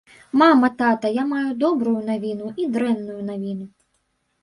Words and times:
Мама, 0.41 0.69
тата, 0.79 1.11
я 1.17 1.27
маю 1.35 1.53
добрую 1.65 1.95
навіну 2.09 2.53
і 2.65 2.69
дрэнную 2.79 3.21
навіну. 3.33 3.65